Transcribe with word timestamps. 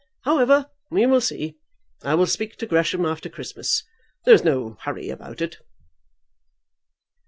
However, 0.21 0.71
we 0.89 1.05
will 1.05 1.21
see. 1.21 1.59
I 2.03 2.15
will 2.15 2.25
speak 2.25 2.55
to 2.55 2.65
Gresham 2.65 3.05
after 3.05 3.29
Christmas. 3.29 3.83
There 4.25 4.33
is 4.33 4.43
no 4.43 4.75
hurry 4.79 5.09
about 5.11 5.41
it." 5.43 5.57